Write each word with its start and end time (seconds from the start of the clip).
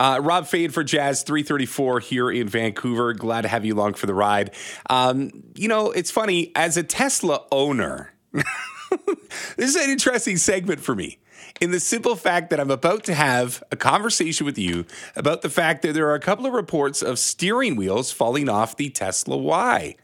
Uh, 0.00 0.18
Rob 0.18 0.46
Fade 0.46 0.72
for 0.72 0.82
Jazz 0.82 1.24
334 1.24 2.00
here 2.00 2.30
in 2.30 2.48
Vancouver. 2.48 3.12
Glad 3.12 3.42
to 3.42 3.48
have 3.48 3.66
you 3.66 3.74
along 3.74 3.94
for 3.94 4.06
the 4.06 4.14
ride. 4.14 4.54
Um, 4.88 5.30
you 5.54 5.68
know, 5.68 5.90
it's 5.90 6.10
funny, 6.10 6.52
as 6.56 6.78
a 6.78 6.82
Tesla 6.82 7.44
owner, 7.52 8.14
this 8.32 8.46
is 9.58 9.76
an 9.76 9.90
interesting 9.90 10.38
segment 10.38 10.80
for 10.80 10.94
me 10.94 11.18
in 11.60 11.70
the 11.70 11.80
simple 11.80 12.16
fact 12.16 12.48
that 12.48 12.58
I'm 12.58 12.70
about 12.70 13.04
to 13.04 13.14
have 13.14 13.62
a 13.70 13.76
conversation 13.76 14.46
with 14.46 14.56
you 14.56 14.86
about 15.16 15.42
the 15.42 15.50
fact 15.50 15.82
that 15.82 15.92
there 15.92 16.08
are 16.08 16.14
a 16.14 16.20
couple 16.20 16.46
of 16.46 16.54
reports 16.54 17.02
of 17.02 17.18
steering 17.18 17.76
wheels 17.76 18.10
falling 18.10 18.48
off 18.48 18.78
the 18.78 18.88
Tesla 18.88 19.36
Y. 19.36 19.96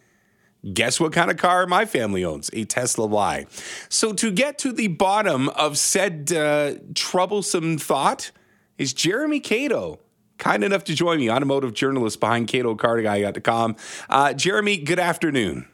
Guess 0.74 1.00
what 1.00 1.14
kind 1.14 1.30
of 1.30 1.38
car 1.38 1.66
my 1.66 1.86
family 1.86 2.22
owns? 2.22 2.50
A 2.52 2.66
Tesla 2.66 3.06
Y. 3.06 3.46
So, 3.88 4.12
to 4.12 4.30
get 4.30 4.58
to 4.58 4.72
the 4.72 4.88
bottom 4.88 5.48
of 5.50 5.78
said 5.78 6.30
uh, 6.34 6.74
troublesome 6.94 7.78
thought 7.78 8.30
is 8.78 8.92
Jeremy 8.92 9.40
Cato. 9.40 10.00
Kind 10.38 10.64
enough 10.64 10.84
to 10.84 10.94
join 10.94 11.18
me, 11.18 11.30
automotive 11.30 11.72
journalist 11.72 12.20
behind 12.20 12.48
CatoCarGuy.com. 12.48 13.76
Uh, 14.10 14.34
Jeremy, 14.34 14.76
good 14.76 14.98
afternoon. 14.98 15.66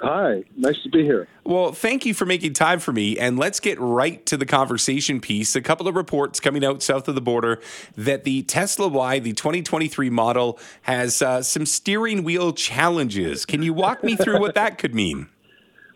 Hi, 0.00 0.44
nice 0.56 0.82
to 0.82 0.90
be 0.90 1.02
here. 1.02 1.28
Well, 1.44 1.72
thank 1.72 2.04
you 2.04 2.12
for 2.12 2.26
making 2.26 2.52
time 2.52 2.80
for 2.80 2.92
me. 2.92 3.18
And 3.18 3.38
let's 3.38 3.60
get 3.60 3.80
right 3.80 4.24
to 4.26 4.36
the 4.36 4.44
conversation 4.44 5.20
piece. 5.20 5.56
A 5.56 5.62
couple 5.62 5.88
of 5.88 5.94
reports 5.94 6.40
coming 6.40 6.64
out 6.64 6.82
south 6.82 7.08
of 7.08 7.14
the 7.14 7.22
border 7.22 7.62
that 7.96 8.24
the 8.24 8.42
Tesla 8.42 8.88
Y, 8.88 9.18
the 9.20 9.32
2023 9.32 10.10
model, 10.10 10.58
has 10.82 11.22
uh, 11.22 11.42
some 11.42 11.64
steering 11.64 12.24
wheel 12.24 12.52
challenges. 12.52 13.46
Can 13.46 13.62
you 13.62 13.72
walk 13.72 14.04
me 14.04 14.16
through 14.16 14.40
what 14.40 14.54
that 14.54 14.78
could 14.78 14.94
mean? 14.94 15.28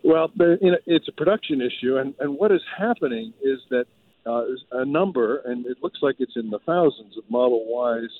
Well, 0.01 0.31
you 0.39 0.71
know, 0.71 0.77
it's 0.85 1.09
a 1.09 1.11
production 1.11 1.59
issue, 1.59 1.97
and, 1.97 2.15
and 2.21 2.37
what 2.37 2.53
is 2.53 2.61
happening 2.77 3.33
is 3.43 3.59
that 3.69 3.85
uh, 4.25 4.43
a 4.71 4.85
number, 4.85 5.37
and 5.45 5.65
it 5.65 5.77
looks 5.81 5.99
like 6.01 6.15
it's 6.19 6.35
in 6.35 6.49
the 6.49 6.59
thousands 6.65 7.17
of 7.17 7.23
Model 7.29 7.65
Ys, 8.01 8.11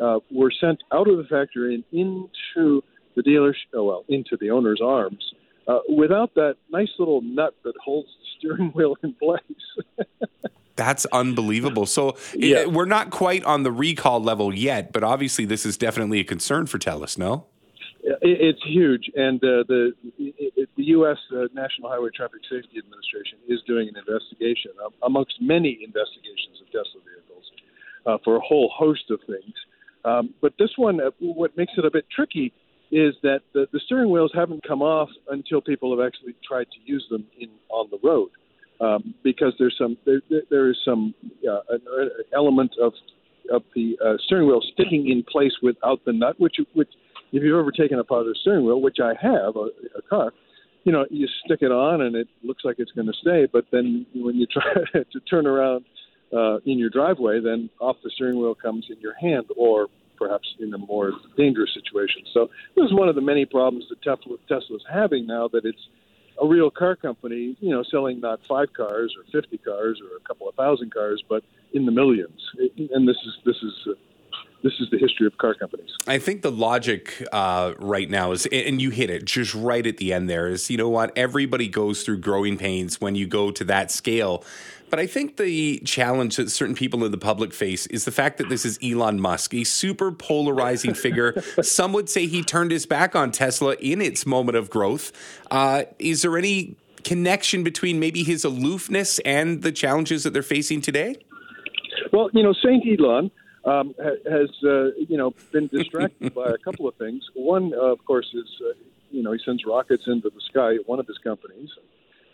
uh, 0.00 0.18
were 0.30 0.52
sent 0.60 0.82
out 0.92 1.08
of 1.08 1.16
the 1.16 1.24
factory 1.24 1.74
and 1.74 1.84
into 1.92 2.82
the 3.14 3.22
dealer, 3.22 3.54
oh, 3.74 3.84
well, 3.84 4.04
into 4.08 4.36
the 4.38 4.50
owner's 4.50 4.80
arms 4.82 5.34
uh, 5.68 5.78
without 5.88 6.34
that 6.34 6.56
nice 6.70 6.88
little 6.98 7.20
nut 7.22 7.54
that 7.64 7.74
holds 7.82 8.08
the 8.08 8.26
steering 8.38 8.70
wheel 8.70 8.96
in 9.02 9.14
place. 9.14 9.40
That's 10.76 11.06
unbelievable. 11.06 11.86
So 11.86 12.16
yeah. 12.34 12.58
it, 12.58 12.72
we're 12.72 12.84
not 12.84 13.10
quite 13.10 13.42
on 13.44 13.62
the 13.62 13.72
recall 13.72 14.22
level 14.22 14.54
yet, 14.54 14.92
but 14.92 15.02
obviously 15.02 15.46
this 15.46 15.64
is 15.64 15.78
definitely 15.78 16.20
a 16.20 16.24
concern 16.24 16.66
for 16.66 16.78
Tesla, 16.78 17.06
no? 17.16 17.46
It's 18.22 18.62
huge, 18.64 19.10
and 19.16 19.42
uh, 19.42 19.66
the 19.66 19.90
the 20.76 20.84
U.S. 20.94 21.16
Uh, 21.32 21.46
National 21.52 21.90
Highway 21.90 22.10
Traffic 22.14 22.40
Safety 22.48 22.78
Administration 22.78 23.38
is 23.48 23.58
doing 23.66 23.88
an 23.88 23.96
investigation 23.96 24.70
um, 24.84 24.92
amongst 25.02 25.34
many 25.40 25.80
investigations 25.82 26.62
of 26.62 26.66
Tesla 26.66 27.00
vehicles 27.02 27.44
uh, 28.06 28.18
for 28.22 28.36
a 28.36 28.40
whole 28.40 28.70
host 28.72 29.10
of 29.10 29.18
things. 29.26 29.54
Um, 30.04 30.34
but 30.40 30.52
this 30.56 30.70
one, 30.76 31.00
uh, 31.00 31.10
what 31.18 31.56
makes 31.56 31.72
it 31.76 31.84
a 31.84 31.90
bit 31.90 32.06
tricky 32.14 32.52
is 32.92 33.14
that 33.24 33.40
the, 33.52 33.66
the 33.72 33.80
steering 33.84 34.10
wheels 34.10 34.30
haven't 34.32 34.62
come 34.64 34.82
off 34.82 35.08
until 35.30 35.60
people 35.60 35.90
have 35.96 36.06
actually 36.06 36.36
tried 36.46 36.68
to 36.70 36.78
use 36.84 37.04
them 37.10 37.26
in 37.40 37.48
on 37.70 37.88
the 37.90 37.98
road, 38.04 38.30
um, 38.80 39.14
because 39.24 39.52
there's 39.58 39.74
some 39.76 39.96
there, 40.04 40.22
there 40.48 40.70
is 40.70 40.76
some 40.84 41.12
uh, 41.50 41.58
an 41.70 42.10
element 42.32 42.70
of 42.80 42.92
of 43.50 43.64
the 43.74 43.98
uh, 44.04 44.14
steering 44.24 44.46
wheel 44.46 44.62
sticking 44.74 45.10
in 45.10 45.24
place 45.24 45.54
without 45.60 46.04
the 46.04 46.12
nut, 46.12 46.38
which 46.38 46.58
which 46.74 46.90
if 47.36 47.42
you've 47.42 47.58
ever 47.58 47.70
taken 47.70 47.98
apart 47.98 48.26
a 48.26 48.32
steering 48.40 48.64
wheel, 48.64 48.80
which 48.80 48.96
I 49.02 49.12
have, 49.20 49.56
a, 49.56 49.68
a 49.98 50.02
car, 50.08 50.32
you 50.84 50.92
know, 50.92 51.04
you 51.10 51.28
stick 51.44 51.58
it 51.60 51.70
on 51.70 52.00
and 52.00 52.16
it 52.16 52.28
looks 52.42 52.64
like 52.64 52.76
it's 52.78 52.92
going 52.92 53.08
to 53.08 53.12
stay, 53.20 53.46
but 53.52 53.66
then 53.70 54.06
when 54.14 54.36
you 54.36 54.46
try 54.46 54.72
to 55.12 55.20
turn 55.28 55.46
around 55.46 55.84
uh, 56.32 56.56
in 56.64 56.78
your 56.78 56.88
driveway, 56.88 57.40
then 57.40 57.68
off 57.78 57.96
the 58.02 58.10
steering 58.14 58.38
wheel 58.38 58.54
comes 58.54 58.86
in 58.88 58.98
your 59.00 59.14
hand 59.20 59.44
or 59.56 59.88
perhaps 60.18 60.48
in 60.60 60.72
a 60.72 60.78
more 60.78 61.12
dangerous 61.36 61.70
situation. 61.74 62.22
So 62.32 62.48
this 62.74 62.86
is 62.86 62.94
one 62.94 63.10
of 63.10 63.14
the 63.14 63.20
many 63.20 63.44
problems 63.44 63.84
that 63.90 64.00
Tesla 64.02 64.76
is 64.76 64.84
having 64.90 65.26
now 65.26 65.46
that 65.48 65.66
it's 65.66 65.88
a 66.40 66.46
real 66.46 66.70
car 66.70 66.96
company, 66.96 67.54
you 67.60 67.70
know, 67.70 67.82
selling 67.90 68.20
not 68.20 68.40
five 68.48 68.68
cars 68.74 69.14
or 69.18 69.24
50 69.30 69.58
cars 69.58 70.00
or 70.00 70.16
a 70.16 70.26
couple 70.26 70.48
of 70.48 70.54
thousand 70.54 70.92
cars, 70.92 71.22
but 71.28 71.42
in 71.74 71.84
the 71.84 71.92
millions. 71.92 72.40
And 72.58 73.06
this 73.06 73.16
is 73.16 73.32
this 73.44 73.56
is 73.56 73.72
uh, 73.88 73.92
this 74.62 74.72
is 74.80 74.88
the 74.90 74.98
history 75.16 75.26
of 75.26 75.38
car 75.38 75.54
companies. 75.54 75.90
I 76.06 76.18
think 76.18 76.42
the 76.42 76.52
logic 76.52 77.26
uh, 77.32 77.74
right 77.78 78.08
now 78.08 78.32
is, 78.32 78.46
and 78.46 78.80
you 78.80 78.90
hit 78.90 79.10
it 79.10 79.24
just 79.24 79.54
right 79.54 79.86
at 79.86 79.96
the 79.96 80.12
end 80.12 80.28
there, 80.28 80.48
is 80.48 80.70
you 80.70 80.76
know 80.76 80.88
what? 80.88 81.16
Everybody 81.16 81.68
goes 81.68 82.02
through 82.02 82.18
growing 82.18 82.58
pains 82.58 83.00
when 83.00 83.14
you 83.14 83.26
go 83.26 83.50
to 83.50 83.64
that 83.64 83.90
scale. 83.90 84.44
But 84.88 85.00
I 85.00 85.06
think 85.06 85.36
the 85.36 85.80
challenge 85.80 86.36
that 86.36 86.50
certain 86.50 86.76
people 86.76 87.04
in 87.04 87.10
the 87.10 87.18
public 87.18 87.52
face 87.52 87.86
is 87.86 88.04
the 88.04 88.12
fact 88.12 88.38
that 88.38 88.48
this 88.48 88.64
is 88.64 88.78
Elon 88.82 89.20
Musk, 89.20 89.52
a 89.54 89.64
super 89.64 90.12
polarizing 90.12 90.94
figure. 91.06 91.42
Some 91.60 91.92
would 91.92 92.08
say 92.08 92.26
he 92.26 92.42
turned 92.42 92.70
his 92.70 92.86
back 92.86 93.16
on 93.16 93.32
Tesla 93.32 93.74
in 93.80 94.00
its 94.00 94.26
moment 94.26 94.56
of 94.56 94.70
growth. 94.70 95.12
Uh, 95.50 95.84
is 95.98 96.22
there 96.22 96.38
any 96.38 96.76
connection 97.02 97.64
between 97.64 97.98
maybe 97.98 98.22
his 98.22 98.44
aloofness 98.44 99.18
and 99.20 99.62
the 99.62 99.72
challenges 99.72 100.22
that 100.22 100.32
they're 100.32 100.42
facing 100.42 100.80
today? 100.80 101.16
Well, 102.12 102.30
you 102.32 102.44
know, 102.44 102.52
Saint 102.52 102.84
Elon 102.86 103.30
um, 103.66 103.94
has 103.98 104.50
uh, 104.64 104.90
you 105.08 105.16
know 105.18 105.34
been 105.52 105.66
distracted 105.66 106.34
by 106.34 106.46
a 106.46 106.58
couple 106.58 106.88
of 106.88 106.94
things. 106.94 107.22
One, 107.34 107.74
uh, 107.74 107.92
of 107.92 108.04
course, 108.04 108.28
is 108.32 108.48
uh, 108.64 108.72
you 109.10 109.22
know 109.22 109.32
he 109.32 109.40
sends 109.44 109.64
rockets 109.66 110.04
into 110.06 110.30
the 110.30 110.40
sky 110.48 110.76
at 110.76 110.88
one 110.88 111.00
of 111.00 111.06
his 111.06 111.18
companies, 111.18 111.70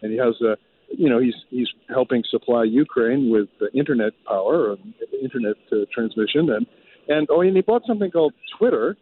and 0.03 0.13
he 0.13 0.19
has 0.19 0.41
a 0.43 0.57
you 0.91 1.09
know 1.09 1.19
he's 1.19 1.35
he's 1.49 1.69
helping 1.89 2.23
supply 2.31 2.65
Ukraine 2.65 3.31
with 3.31 3.49
internet 3.75 4.13
power 4.27 4.73
and 4.73 4.95
internet 5.23 5.57
uh, 5.73 5.77
transmission, 5.93 6.51
and 6.51 6.67
and 7.09 7.27
oh, 7.31 7.41
and 7.41 7.57
he 7.57 7.63
bought 7.63 7.83
something 7.87 8.11
called 8.11 8.35
Twitter, 8.59 8.97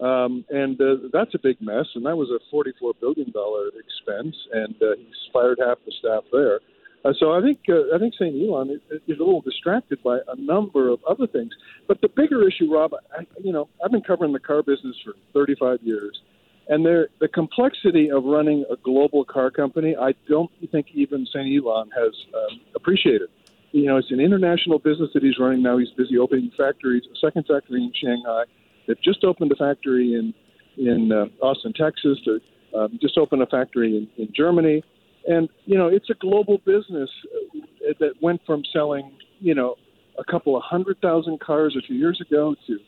um, 0.00 0.44
and 0.50 0.78
uh, 0.80 1.08
that's 1.12 1.34
a 1.34 1.38
big 1.38 1.60
mess, 1.60 1.86
and 1.94 2.04
that 2.04 2.16
was 2.16 2.28
a 2.30 2.38
forty-four 2.50 2.92
billion 3.00 3.30
dollar 3.32 3.68
expense, 3.68 4.36
and 4.52 4.74
uh, 4.82 4.96
he's 4.98 5.30
fired 5.32 5.58
half 5.64 5.78
the 5.86 5.92
staff 5.98 6.24
there. 6.30 6.60
Uh, 7.04 7.12
so 7.18 7.32
I 7.32 7.42
think 7.42 7.60
uh, 7.68 7.94
I 7.94 7.98
think 7.98 8.14
St. 8.14 8.34
Elon 8.34 8.70
is, 8.70 8.80
is 9.06 9.18
a 9.20 9.24
little 9.24 9.42
distracted 9.42 10.02
by 10.02 10.18
a 10.26 10.36
number 10.36 10.88
of 10.88 11.04
other 11.04 11.26
things. 11.26 11.52
But 11.86 12.00
the 12.00 12.08
bigger 12.08 12.46
issue, 12.48 12.72
Rob, 12.72 12.94
I, 12.94 13.26
you 13.42 13.52
know, 13.52 13.68
I've 13.84 13.90
been 13.90 14.02
covering 14.02 14.32
the 14.32 14.40
car 14.40 14.62
business 14.62 14.96
for 15.04 15.12
35 15.34 15.82
years, 15.82 16.22
and 16.68 16.84
there 16.84 17.08
the 17.20 17.28
complexity 17.28 18.10
of 18.10 18.24
running 18.24 18.64
a 18.70 18.76
global 18.76 19.24
car 19.24 19.50
company, 19.50 19.94
I 19.94 20.14
don't 20.28 20.50
think 20.72 20.86
even 20.94 21.26
St. 21.26 21.46
Elon 21.46 21.90
has 21.94 22.14
um, 22.34 22.60
appreciated. 22.74 23.28
You 23.72 23.86
know, 23.86 23.96
it's 23.98 24.10
an 24.10 24.20
international 24.20 24.78
business 24.78 25.10
that 25.14 25.22
he's 25.22 25.38
running 25.38 25.60
now. 25.60 25.76
He's 25.76 25.90
busy 25.90 26.16
opening 26.16 26.52
factories, 26.56 27.02
a 27.12 27.18
second 27.18 27.44
factory 27.46 27.82
in 27.82 27.92
Shanghai. 27.92 28.44
They've 28.86 29.00
just 29.02 29.24
opened 29.24 29.52
a 29.52 29.56
factory 29.56 30.14
in 30.14 30.32
in 30.78 31.12
uh, 31.12 31.26
Austin, 31.42 31.74
Texas. 31.74 32.18
They 32.24 32.78
um, 32.78 32.98
just 33.02 33.18
opened 33.18 33.42
a 33.42 33.46
factory 33.46 33.96
in, 33.98 34.08
in 34.16 34.32
Germany 34.32 34.82
and 35.26 35.48
you 35.64 35.78
know, 35.78 35.88
it's 35.88 36.10
a 36.10 36.14
global 36.14 36.58
business 36.58 37.10
uh, 37.54 37.92
that 38.00 38.12
went 38.20 38.40
from 38.46 38.62
selling, 38.72 39.12
you 39.40 39.54
know, 39.54 39.76
a 40.18 40.24
couple 40.24 40.56
of 40.56 40.62
hundred 40.62 41.00
thousand 41.00 41.40
cars 41.40 41.76
a 41.78 41.82
few 41.82 41.96
years 41.96 42.20
ago 42.20 42.54
to 42.66 42.78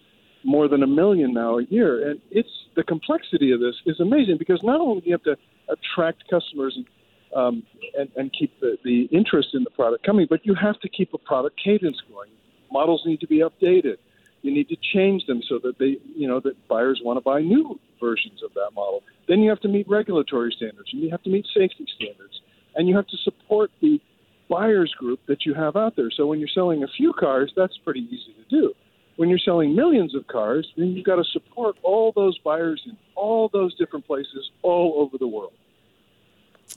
more 0.44 0.68
than 0.68 0.82
a 0.82 0.86
million 0.86 1.32
now 1.34 1.58
a 1.58 1.64
year. 1.64 2.08
And 2.08 2.20
it's 2.30 2.48
the 2.76 2.84
complexity 2.84 3.52
of 3.52 3.60
this 3.60 3.74
is 3.84 3.98
amazing 4.00 4.36
because 4.38 4.60
not 4.62 4.80
only 4.80 5.00
do 5.00 5.08
you 5.08 5.12
have 5.12 5.24
to 5.24 5.36
attract 5.68 6.24
customers 6.30 6.74
and 6.76 6.86
um, 7.34 7.64
and, 7.98 8.08
and 8.16 8.32
keep 8.32 8.58
the, 8.60 8.78
the 8.84 9.08
interest 9.12 9.48
in 9.52 9.64
the 9.64 9.70
product 9.70 10.06
coming, 10.06 10.26
but 10.28 10.46
you 10.46 10.54
have 10.54 10.78
to 10.80 10.88
keep 10.88 11.12
a 11.12 11.18
product 11.18 11.60
cadence 11.62 12.00
going. 12.10 12.30
Models 12.72 13.02
need 13.04 13.20
to 13.20 13.26
be 13.26 13.40
updated. 13.40 13.96
You 14.42 14.54
need 14.54 14.68
to 14.68 14.76
change 14.94 15.26
them 15.26 15.42
so 15.46 15.58
that 15.62 15.78
they, 15.78 15.98
you 16.14 16.28
know, 16.28 16.40
that 16.40 16.68
buyers 16.68 17.00
want 17.04 17.18
to 17.18 17.20
buy 17.20 17.40
new 17.40 17.78
versions 18.00 18.42
of 18.44 18.52
that 18.54 18.70
model. 18.74 19.02
Then 19.28 19.40
you 19.40 19.50
have 19.50 19.60
to 19.60 19.68
meet 19.68 19.88
regulatory 19.88 20.52
standards, 20.56 20.90
and 20.92 21.02
you 21.02 21.10
have 21.10 21.22
to 21.24 21.30
meet 21.30 21.46
safety 21.54 21.86
standards, 21.96 22.40
and 22.74 22.88
you 22.88 22.96
have 22.96 23.06
to 23.08 23.16
support 23.24 23.70
the 23.80 24.00
buyers 24.48 24.94
group 24.98 25.20
that 25.26 25.44
you 25.44 25.54
have 25.54 25.76
out 25.76 25.96
there. 25.96 26.10
So 26.16 26.26
when 26.26 26.38
you're 26.38 26.48
selling 26.54 26.84
a 26.84 26.88
few 26.96 27.12
cars, 27.12 27.52
that's 27.56 27.76
pretty 27.78 28.00
easy 28.00 28.34
to 28.38 28.48
do. 28.48 28.74
When 29.16 29.28
you're 29.28 29.38
selling 29.38 29.74
millions 29.74 30.14
of 30.14 30.26
cars, 30.26 30.68
then 30.76 30.88
you've 30.88 31.06
got 31.06 31.16
to 31.16 31.24
support 31.32 31.76
all 31.82 32.12
those 32.14 32.38
buyers 32.38 32.82
in 32.86 32.96
all 33.14 33.48
those 33.52 33.74
different 33.76 34.06
places 34.06 34.50
all 34.62 34.94
over 34.98 35.16
the 35.18 35.26
world. 35.26 35.52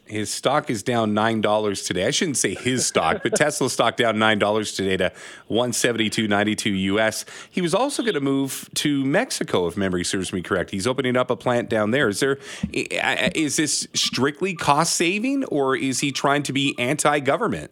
His 0.05 0.31
stock 0.31 0.71
is 0.71 0.81
down 0.81 1.13
nine 1.13 1.41
dollars 1.41 1.83
today. 1.83 2.07
I 2.07 2.11
shouldn't 2.11 2.37
say 2.37 2.55
his 2.55 2.85
stock, 2.85 3.21
but 3.21 3.35
Tesla 3.35 3.69
stock 3.69 3.95
down 3.95 4.17
nine 4.17 4.39
dollars 4.39 4.73
today 4.73 4.97
to 4.97 5.11
one 5.47 5.71
seventy 5.71 6.09
two 6.09 6.27
ninety 6.27 6.55
two 6.55 6.71
US. 6.71 7.25
He 7.49 7.61
was 7.61 7.75
also 7.75 8.01
going 8.01 8.15
to 8.15 8.21
move 8.21 8.69
to 8.75 9.05
Mexico, 9.05 9.67
if 9.67 9.77
memory 9.77 10.03
serves 10.03 10.33
me 10.33 10.41
correct. 10.41 10.71
He's 10.71 10.87
opening 10.87 11.15
up 11.15 11.29
a 11.29 11.35
plant 11.35 11.69
down 11.69 11.91
there. 11.91 12.09
Is 12.09 12.19
there 12.19 12.39
is 12.71 13.55
this 13.55 13.87
strictly 13.93 14.55
cost 14.55 14.95
saving, 14.95 15.45
or 15.45 15.75
is 15.75 15.99
he 15.99 16.11
trying 16.11 16.41
to 16.43 16.53
be 16.53 16.75
anti 16.79 17.19
government? 17.19 17.71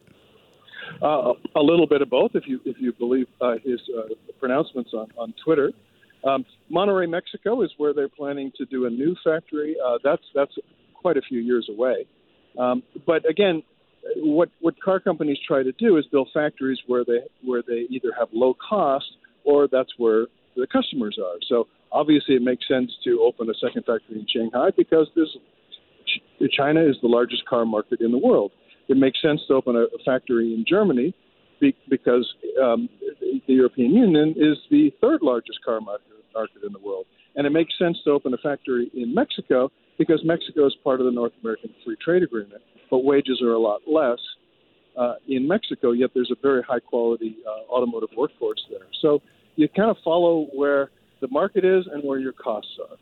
Uh, 1.02 1.34
a 1.56 1.62
little 1.62 1.88
bit 1.88 2.02
of 2.02 2.10
both, 2.10 2.32
if 2.36 2.48
you 2.48 2.60
if 2.66 2.78
you 2.80 2.94
believe 2.94 3.28
uh, 3.42 3.56
his 3.64 3.80
uh, 3.98 4.14
pronouncements 4.40 4.92
on 4.94 5.08
on 5.18 5.34
Twitter. 5.44 5.72
Um, 6.24 6.46
Monterrey, 6.72 7.10
Mexico, 7.10 7.62
is 7.62 7.72
where 7.78 7.94
they're 7.94 8.10
planning 8.10 8.52
to 8.58 8.66
do 8.66 8.86
a 8.86 8.90
new 8.90 9.16
factory. 9.24 9.76
Uh, 9.84 9.98
that's 10.04 10.24
that's 10.34 10.54
quite 11.08 11.16
a 11.16 11.22
few 11.22 11.40
years 11.40 11.70
away. 11.70 12.06
Um, 12.60 12.84
but 13.06 13.22
again, 13.30 13.64
what 14.18 14.50
what 14.60 14.76
car 14.82 15.00
companies 15.00 15.38
try 15.48 15.64
to 15.64 15.72
do 15.74 15.90
is 15.98 16.06
build 16.12 16.30
factories 16.34 16.80
where 16.88 17.06
they 17.06 17.20
where 17.50 17.64
they 17.66 17.82
either 17.96 18.12
have 18.20 18.28
low 18.34 18.54
cost 18.70 19.10
or 19.46 19.70
that's 19.76 19.94
where 19.98 20.26
the 20.58 20.68
customers 20.68 21.18
are. 21.18 21.38
So 21.48 21.68
obviously, 21.94 22.36
it 22.36 22.42
makes 22.42 22.68
sense 22.68 22.92
to 23.06 23.22
open 23.28 23.50
a 23.50 23.54
second 23.66 23.84
factory 23.86 24.20
in 24.20 24.28
Shanghai 24.34 24.70
because 24.76 25.08
China 26.52 26.82
is 26.82 26.98
the 27.02 27.08
largest 27.08 27.46
car 27.46 27.66
market 27.66 28.02
in 28.02 28.12
the 28.12 28.18
world. 28.18 28.52
It 28.90 28.98
makes 28.98 29.22
sense 29.22 29.40
to 29.48 29.54
open 29.54 29.76
a, 29.78 29.84
a 29.98 30.00
factory 30.06 30.54
in 30.54 30.66
Germany 30.68 31.14
be, 31.62 31.76
because 31.90 32.26
um, 32.62 32.90
the 33.48 33.54
European 33.62 33.92
Union 33.94 34.30
is 34.38 34.58
the 34.70 34.92
third 35.02 35.22
largest 35.22 35.60
car 35.64 35.80
market, 35.80 36.08
market 36.34 36.62
in 36.66 36.74
the 36.74 36.84
world. 36.88 37.06
And 37.36 37.46
it 37.46 37.52
makes 37.52 37.74
sense 37.78 37.98
to 38.06 38.12
open 38.12 38.34
a 38.34 38.38
factory 38.38 38.92
in 38.94 39.14
Mexico 39.14 39.72
because 39.98 40.22
Mexico 40.24 40.68
is 40.68 40.76
part 40.84 41.00
of 41.00 41.06
the 41.06 41.12
North 41.12 41.34
American 41.42 41.74
Free 41.84 41.98
Trade 42.04 42.24
Agreement, 42.24 42.62
but 42.90 43.04
wages 43.04 43.42
are 43.42 43.54
a 43.54 43.60
lot 43.60 43.82
less 43.88 44.20
uh, 44.98 45.16
in 45.28 45.48
Mexico, 45.48 45.92
yet 45.92 46.10
there's 46.14 46.32
a 46.32 46.42
very 46.42 46.64
high 46.64 46.80
quality 46.80 47.38
uh, 47.46 47.72
automotive 47.72 48.10
workforce 48.18 48.64
there. 48.70 48.88
So 49.02 49.22
you 49.56 49.68
kind 49.70 49.92
of 49.92 49.98
follow 50.04 50.48
where 50.54 50.90
the 51.22 51.28
market 51.30 51.64
is 51.64 51.86
and 51.92 52.04
where 52.04 52.20
your 52.20 52.34
costs 52.34 52.72
are. 52.90 52.98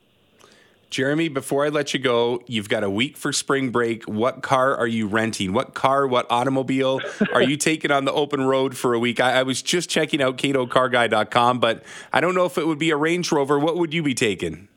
Jeremy, 0.89 1.29
before 1.29 1.65
I 1.65 1.69
let 1.69 1.93
you 1.93 1.99
go, 1.99 2.41
you've 2.47 2.69
got 2.69 2.83
a 2.83 2.89
week 2.89 3.17
for 3.17 3.33
spring 3.33 3.69
break. 3.69 4.03
What 4.05 4.41
car 4.43 4.75
are 4.75 4.87
you 4.87 5.07
renting? 5.07 5.51
What 5.51 5.73
car, 5.73 6.07
what 6.07 6.25
automobile 6.29 7.01
are 7.33 7.41
you 7.41 7.57
taking 7.57 7.91
on 7.91 8.05
the 8.05 8.13
open 8.13 8.41
road 8.45 8.77
for 8.77 8.93
a 8.93 8.99
week? 8.99 9.19
I, 9.19 9.39
I 9.39 9.43
was 9.43 9.61
just 9.61 9.89
checking 9.89 10.21
out 10.21 10.37
catocarguy.com, 10.37 11.59
but 11.59 11.83
I 12.13 12.21
don't 12.21 12.35
know 12.35 12.45
if 12.45 12.57
it 12.57 12.67
would 12.67 12.79
be 12.79 12.91
a 12.91 12.97
Range 12.97 13.29
Rover. 13.29 13.59
What 13.59 13.77
would 13.77 13.93
you 13.93 14.03
be 14.03 14.13
taking? 14.13 14.69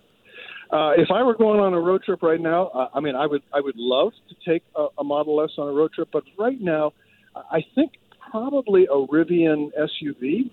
Uh, 0.70 0.92
if 0.96 1.10
I 1.10 1.22
were 1.22 1.34
going 1.34 1.60
on 1.60 1.72
a 1.72 1.80
road 1.80 2.02
trip 2.04 2.22
right 2.22 2.40
now, 2.40 2.66
uh, 2.68 2.88
I 2.94 3.00
mean, 3.00 3.16
I 3.16 3.26
would 3.26 3.42
I 3.54 3.60
would 3.60 3.76
love 3.76 4.12
to 4.28 4.50
take 4.50 4.62
a, 4.76 4.86
a 4.98 5.04
Model 5.04 5.42
S 5.42 5.50
on 5.58 5.68
a 5.68 5.72
road 5.72 5.92
trip, 5.92 6.08
but 6.12 6.24
right 6.38 6.60
now, 6.60 6.92
I 7.34 7.64
think 7.74 7.92
probably 8.30 8.84
a 8.84 9.06
Rivian 9.06 9.70
SUV 9.78 10.50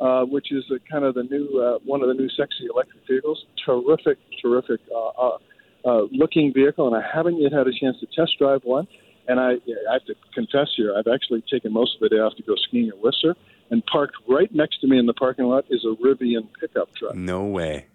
uh, 0.00 0.24
which 0.24 0.50
is 0.50 0.64
a, 0.70 0.78
kind 0.90 1.04
of 1.04 1.14
the 1.14 1.22
new 1.24 1.60
uh, 1.60 1.78
one 1.84 2.02
of 2.02 2.08
the 2.08 2.14
new 2.14 2.28
sexy 2.30 2.66
electric 2.72 3.06
vehicles. 3.06 3.44
Terrific, 3.64 4.18
terrific 4.40 4.80
uh, 4.94 5.08
uh, 5.08 5.38
uh, 5.84 6.02
looking 6.10 6.52
vehicle, 6.54 6.86
and 6.86 6.96
I 6.96 7.06
haven't 7.06 7.40
yet 7.40 7.52
had 7.52 7.66
a 7.66 7.72
chance 7.72 7.98
to 8.00 8.06
test 8.06 8.38
drive 8.38 8.62
one. 8.64 8.88
And 9.28 9.38
I, 9.38 9.52
I 9.52 9.92
have 9.92 10.04
to 10.06 10.14
confess 10.34 10.68
here, 10.76 10.94
I've 10.96 11.06
actually 11.06 11.44
taken 11.48 11.72
most 11.72 11.94
of 11.94 12.00
the 12.00 12.08
day 12.08 12.16
off 12.16 12.34
to 12.36 12.42
go 12.42 12.54
skiing 12.56 12.88
at 12.88 12.98
Whistler, 12.98 13.36
and 13.70 13.84
parked 13.86 14.16
right 14.26 14.52
next 14.52 14.80
to 14.80 14.88
me 14.88 14.98
in 14.98 15.06
the 15.06 15.12
parking 15.12 15.44
lot 15.44 15.66
is 15.70 15.84
a 15.84 15.94
Rivian 16.02 16.48
pickup 16.58 16.92
truck. 16.96 17.14
No 17.14 17.44
way. 17.44 17.86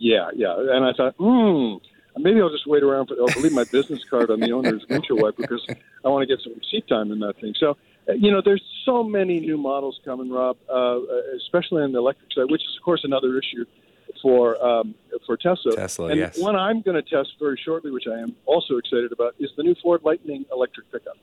Yeah, 0.00 0.30
yeah. 0.34 0.56
And 0.58 0.84
I 0.84 0.92
thought, 0.92 1.14
hmm, 1.18 1.76
maybe 2.16 2.40
I'll 2.40 2.50
just 2.50 2.66
wait 2.66 2.82
around 2.82 3.06
for. 3.06 3.14
I'll 3.20 3.40
leave 3.40 3.52
my 3.52 3.64
business 3.70 4.02
card 4.10 4.30
on 4.30 4.40
the 4.40 4.50
owner's 4.50 4.84
windshield 4.88 5.20
wiper 5.22 5.42
because 5.42 5.64
I 6.04 6.08
want 6.08 6.26
to 6.26 6.26
get 6.26 6.42
some 6.42 6.54
seat 6.68 6.88
time 6.88 7.12
in 7.12 7.20
that 7.20 7.38
thing. 7.40 7.54
So 7.60 7.76
you 8.16 8.30
know, 8.30 8.40
there's 8.44 8.62
so 8.84 9.02
many 9.02 9.40
new 9.40 9.56
models 9.56 10.00
coming, 10.04 10.30
Rob, 10.30 10.56
uh, 10.72 11.00
especially 11.36 11.82
on 11.82 11.92
the 11.92 11.98
electric 11.98 12.32
side, 12.32 12.50
which 12.50 12.62
is, 12.62 12.76
of 12.78 12.84
course, 12.84 13.02
another 13.04 13.38
issue 13.38 13.64
for 14.22 14.62
um, 14.64 14.94
for 15.26 15.36
Tesla. 15.36 15.74
Tesla, 15.76 16.08
and 16.08 16.18
yes. 16.18 16.38
One 16.38 16.56
I'm 16.56 16.82
going 16.82 17.02
to 17.02 17.08
test 17.08 17.30
very 17.38 17.60
shortly, 17.64 17.90
which 17.90 18.06
I 18.06 18.18
am 18.18 18.34
also 18.46 18.76
excited 18.76 19.12
about, 19.12 19.34
is 19.38 19.50
the 19.56 19.62
new 19.62 19.74
Ford 19.82 20.02
Lightning 20.04 20.44
electric 20.52 20.90
pickup. 20.90 21.16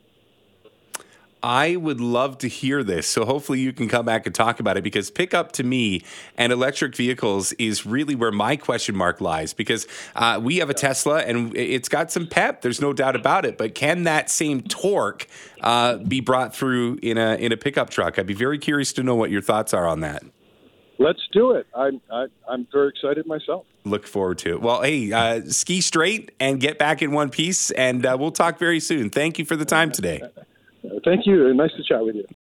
I 1.47 1.77
would 1.77 2.01
love 2.01 2.39
to 2.39 2.49
hear 2.49 2.83
this. 2.83 3.07
So 3.07 3.23
hopefully 3.23 3.61
you 3.61 3.71
can 3.71 3.88
come 3.88 4.05
back 4.05 4.25
and 4.25 4.35
talk 4.35 4.59
about 4.59 4.75
it 4.75 4.83
because 4.83 5.09
pickup 5.09 5.53
to 5.53 5.63
me 5.63 6.03
and 6.35 6.51
electric 6.51 6.94
vehicles 6.94 7.53
is 7.53 7.85
really 7.85 8.15
where 8.15 8.33
my 8.33 8.57
question 8.57 8.97
mark 8.97 9.21
lies 9.21 9.53
because 9.53 9.88
uh, 10.17 10.41
we 10.44 10.57
have 10.57 10.69
a 10.69 10.73
Tesla 10.73 11.19
and 11.19 11.55
it's 11.55 11.88
got 11.88 12.11
some 12.11 12.27
pep. 12.27 12.63
There's 12.63 12.81
no 12.81 12.91
doubt 12.91 13.15
about 13.15 13.45
it. 13.45 13.57
But 13.57 13.75
can 13.75 14.03
that 14.03 14.29
same 14.29 14.61
torque 14.61 15.25
uh, 15.61 15.99
be 15.99 16.19
brought 16.19 16.53
through 16.53 16.99
in 17.01 17.17
a 17.17 17.35
in 17.35 17.53
a 17.53 17.57
pickup 17.57 17.91
truck? 17.91 18.19
I'd 18.19 18.27
be 18.27 18.33
very 18.33 18.59
curious 18.59 18.91
to 18.94 19.03
know 19.03 19.15
what 19.15 19.31
your 19.31 19.41
thoughts 19.41 19.73
are 19.73 19.88
on 19.88 20.01
that. 20.01 20.23
Let's 20.99 21.21
do 21.31 21.51
it. 21.51 21.65
I'm 21.73 22.01
I, 22.11 22.23
am 22.23 22.29
i 22.49 22.53
am 22.55 22.67
very 22.73 22.89
excited 22.89 23.25
myself. 23.25 23.65
Look 23.85 24.05
forward 24.05 24.39
to 24.39 24.55
it. 24.55 24.61
Well, 24.61 24.81
hey, 24.81 25.13
uh, 25.13 25.44
ski 25.45 25.79
straight 25.79 26.33
and 26.41 26.59
get 26.59 26.77
back 26.77 27.01
in 27.01 27.13
one 27.13 27.29
piece, 27.29 27.71
and 27.71 28.05
uh, 28.05 28.17
we'll 28.19 28.31
talk 28.31 28.59
very 28.59 28.81
soon. 28.81 29.09
Thank 29.09 29.39
you 29.39 29.45
for 29.45 29.55
the 29.55 29.63
time 29.63 29.94
today. 29.94 30.21
Thank 31.04 31.25
you. 31.25 31.54
Nice 31.54 31.72
to 31.78 31.84
chat 31.84 32.04
with 32.04 32.16
you. 32.16 32.28